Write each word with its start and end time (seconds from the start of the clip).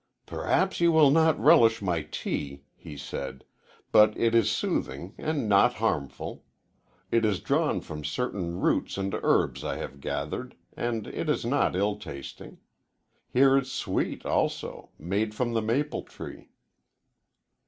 "Perhaps 0.25 0.81
you 0.81 0.91
will 0.91 1.11
not 1.11 1.39
relish 1.39 1.79
my 1.79 2.01
tea," 2.01 2.63
he 2.75 2.97
said, 2.97 3.45
"but 3.91 4.17
it 4.17 4.33
is 4.33 4.49
soothing 4.49 5.13
and 5.19 5.47
not 5.47 5.75
harmful. 5.75 6.43
It 7.11 7.23
is 7.23 7.39
drawn 7.39 7.81
from 7.81 8.03
certain 8.03 8.59
roots 8.61 8.97
and 8.97 9.13
herbs 9.13 9.63
I 9.63 9.75
have 9.77 9.99
gathered, 10.01 10.55
and 10.75 11.05
it 11.05 11.29
is 11.29 11.45
not 11.45 11.75
ill 11.75 11.99
tasting. 11.99 12.57
Here 13.31 13.55
is 13.55 13.71
sweet, 13.71 14.25
also; 14.25 14.89
made 14.97 15.35
from 15.35 15.53
the 15.53 15.61
maple 15.61 16.01
tree." 16.01 16.49